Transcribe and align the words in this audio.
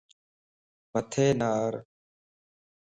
مٿي 0.91 1.27
نار 1.39 1.73